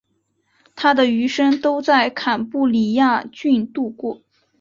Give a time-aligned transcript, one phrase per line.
[0.75, 4.19] 他的余生都在坎布里亚郡度过。